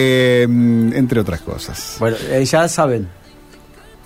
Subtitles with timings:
[0.00, 1.96] Eh, entre otras cosas.
[1.98, 3.08] Bueno, eh, ya saben,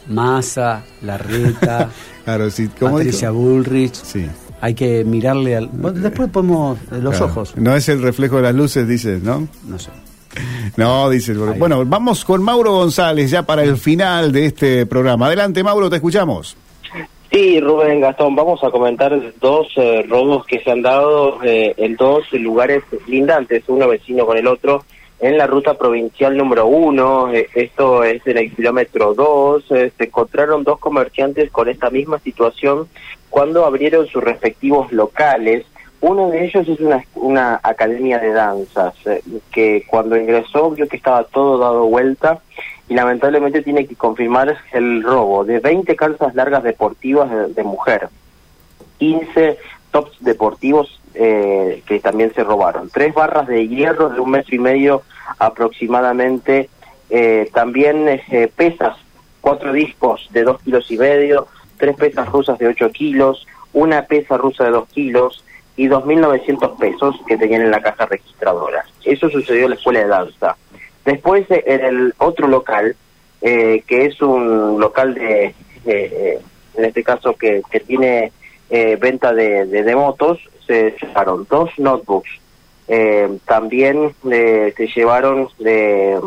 [0.08, 1.90] Massa, Larreta,
[2.24, 3.40] claro, sí, ¿cómo Patricia dijo?
[3.42, 3.92] Bullrich.
[3.92, 4.26] Sí.
[4.62, 5.66] Hay que mirarle al.
[5.66, 7.26] bueno, después ponemos eh, los Claro.
[7.32, 7.54] ojos.
[7.58, 9.46] No es el reflejo de las luces, dices, ¿no?
[9.68, 9.90] No sé.
[10.78, 11.32] No, dice.
[11.32, 11.58] Ahí.
[11.58, 15.26] Bueno, vamos con Mauro González ya para el final de este programa.
[15.26, 16.56] Adelante, Mauro, te escuchamos.
[17.30, 21.94] Sí, Rubén Gastón, vamos a comentar dos eh, robos que se han dado eh, en
[21.96, 24.84] dos lugares lindantes, uno vecino con el otro,
[25.20, 30.04] en la ruta provincial número uno, eh, esto es en el kilómetro dos, eh, se
[30.04, 32.88] encontraron dos comerciantes con esta misma situación
[33.30, 35.64] cuando abrieron sus respectivos locales.
[36.00, 40.96] Uno de ellos es una, una academia de danzas, eh, que cuando ingresó vio que
[40.96, 42.40] estaba todo dado vuelta
[42.88, 48.08] y lamentablemente tiene que confirmar el robo de 20 calzas largas deportivas de, de mujer,
[48.98, 49.58] 15
[49.90, 54.58] tops deportivos eh, que también se robaron, tres barras de hierro de un metro y
[54.58, 55.02] medio
[55.38, 56.68] aproximadamente,
[57.10, 58.96] eh, también eh, pesas,
[59.40, 64.36] cuatro discos de dos kilos y medio, tres pesas rusas de 8 kilos, una pesa
[64.36, 65.44] rusa de 2 kilos
[65.76, 68.84] y 2.900 pesos que tenían en la caja registradora.
[69.04, 70.56] Eso sucedió en la escuela de danza.
[71.04, 72.96] Después, eh, en el otro local,
[73.42, 78.32] eh, que es un local de, en este caso, que, que tiene
[78.98, 82.40] venta de, de, de motos, se llevaron dos notebooks.
[82.88, 86.20] Eh, también eh, se llevaron de,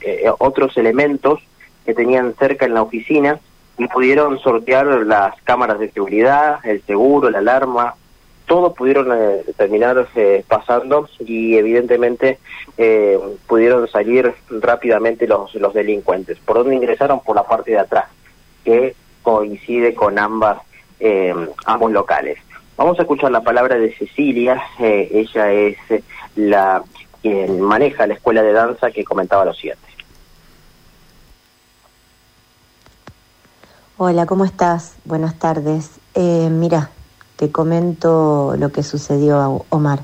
[0.00, 1.40] eh, otros elementos
[1.84, 3.38] que tenían cerca en la oficina
[3.78, 7.94] y pudieron sortear las cámaras de seguridad, el seguro, la alarma,
[8.46, 12.38] todo pudieron eh, terminar eh, pasando y evidentemente
[12.78, 16.38] eh, pudieron salir rápidamente los, los delincuentes.
[16.38, 17.20] ¿Por dónde ingresaron?
[17.20, 18.06] Por la parte de atrás,
[18.64, 20.58] que coincide con ambas
[21.00, 21.34] eh,
[21.66, 22.38] ambos locales.
[22.76, 26.02] Vamos a escuchar la palabra de Cecilia, eh, ella es eh,
[26.34, 26.82] la
[27.22, 29.86] quien maneja la escuela de danza que comentaba lo siguiente.
[33.96, 34.96] Hola, ¿cómo estás?
[35.06, 35.92] Buenas tardes.
[36.14, 36.90] Eh, mira,
[37.36, 40.00] te comento lo que sucedió a Omar.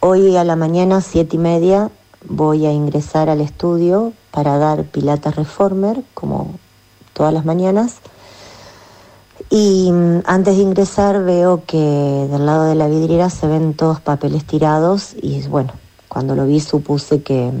[0.00, 1.90] Hoy a la mañana, siete y media,
[2.24, 6.54] voy a ingresar al estudio para dar Pilates Reformer, como
[7.12, 8.00] todas las mañanas.
[9.54, 14.00] Y mm, antes de ingresar veo que del lado de la vidriera se ven todos
[14.00, 15.74] papeles tirados y bueno,
[16.08, 17.52] cuando lo vi supuse que,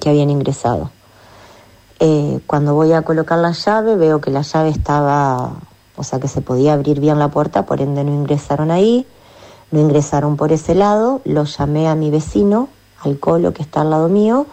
[0.00, 0.90] que habían ingresado.
[1.98, 5.56] Eh, cuando voy a colocar la llave veo que la llave estaba,
[5.94, 9.06] o sea que se podía abrir bien la puerta, por ende no ingresaron ahí,
[9.72, 12.70] no ingresaron por ese lado, lo llamé a mi vecino,
[13.04, 14.46] al colo que está al lado mío,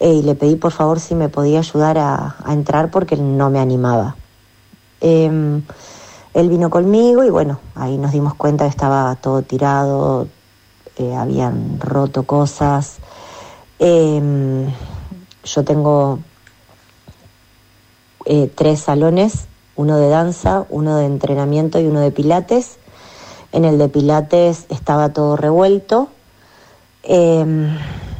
[0.00, 3.60] eh, y le pedí por favor si me podía ayudar a, entrar porque no me
[3.60, 4.16] animaba.
[5.00, 5.62] Eh,
[6.34, 10.28] él vino conmigo y bueno, ahí nos dimos cuenta que estaba todo tirado,
[10.96, 12.98] eh, habían roto cosas.
[13.78, 14.68] Eh,
[15.44, 16.18] yo tengo
[18.26, 19.46] eh, tres salones,
[19.76, 22.78] uno de danza, uno de entrenamiento y uno de pilates.
[23.52, 26.08] En el de pilates estaba todo revuelto.
[27.02, 27.44] Eh,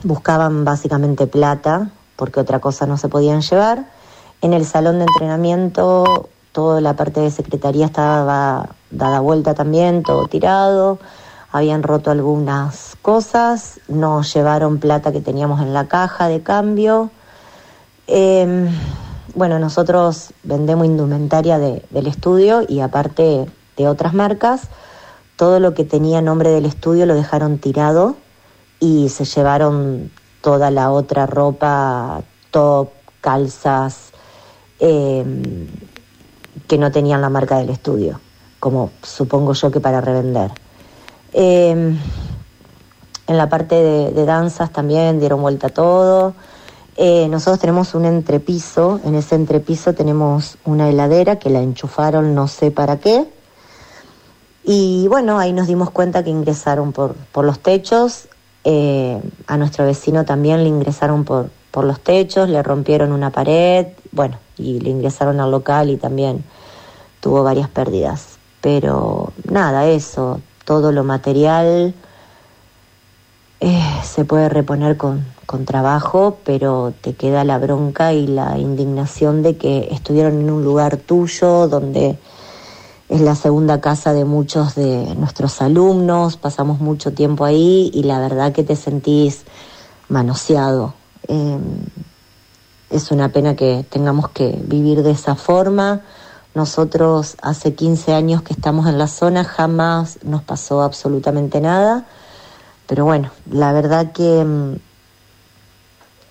[0.02, 3.90] buscaban básicamente plata, porque otra cosa no se podían llevar.
[4.40, 10.26] En el salón de entrenamiento, toda la parte de secretaría estaba dada vuelta también, todo
[10.26, 10.98] tirado.
[11.52, 17.10] Habían roto algunas cosas, nos llevaron plata que teníamos en la caja de cambio.
[18.06, 18.68] Eh,
[19.34, 23.46] bueno, nosotros vendemos indumentaria de, del estudio y aparte
[23.76, 24.68] de otras marcas,
[25.36, 28.16] todo lo que tenía nombre del estudio lo dejaron tirado
[28.78, 30.10] y se llevaron
[30.40, 32.88] toda la otra ropa, top,
[33.20, 34.10] calzas,
[34.80, 35.24] eh,
[36.70, 38.20] que no tenían la marca del estudio,
[38.60, 40.52] como supongo yo que para revender.
[41.32, 41.72] Eh,
[43.26, 46.34] en la parte de, danzas también dieron vuelta todo.
[46.96, 52.46] Eh, nosotros tenemos un entrepiso, en ese entrepiso tenemos una heladera que la enchufaron no
[52.46, 53.26] sé para qué.
[54.62, 58.28] Y bueno, ahí nos dimos cuenta que ingresaron por, por los techos,
[58.62, 63.88] eh, a nuestro vecino también le ingresaron por, por los techos, le rompieron una pared,
[64.12, 66.44] bueno, y le ingresaron al local y también
[67.20, 68.38] tuvo varias pérdidas.
[68.60, 71.94] Pero nada, eso, todo lo material
[73.60, 79.42] eh, se puede reponer con, con trabajo, pero te queda la bronca y la indignación
[79.42, 82.18] de que estuvieron en un lugar tuyo donde
[83.10, 88.20] es la segunda casa de muchos de nuestros alumnos, pasamos mucho tiempo ahí y la
[88.20, 89.42] verdad que te sentís
[90.08, 90.94] manoseado.
[91.26, 91.58] Eh,
[92.90, 96.02] es una pena que tengamos que vivir de esa forma.
[96.54, 102.06] Nosotros hace 15 años que estamos en la zona, jamás nos pasó absolutamente nada.
[102.86, 104.44] Pero bueno, la verdad que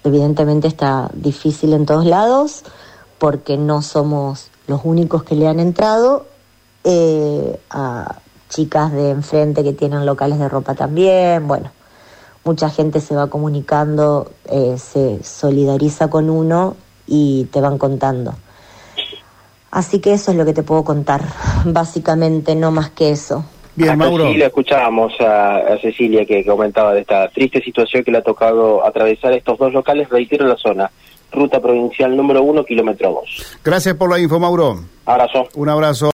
[0.03, 2.63] evidentemente está difícil en todos lados
[3.17, 6.25] porque no somos los únicos que le han entrado.
[6.83, 8.19] Eh, a
[8.49, 11.71] chicas de enfrente que tienen locales de ropa también, bueno,
[12.43, 16.75] mucha gente se va comunicando, eh, se solidariza con uno
[17.05, 18.33] y te van contando.
[19.71, 21.21] Así que eso es lo que te puedo contar,
[21.65, 23.45] básicamente, no más que eso.
[23.75, 24.27] Bien, Acá Mauro.
[24.27, 28.23] sí le escuchábamos a, a Cecilia que comentaba de esta triste situación que le ha
[28.23, 30.91] tocado atravesar estos dos locales, reitero la zona,
[31.31, 33.57] ruta provincial número uno, kilómetro dos.
[33.63, 34.79] Gracias por la info, Mauro.
[35.05, 35.47] Abrazo.
[35.55, 36.07] Un abrazo.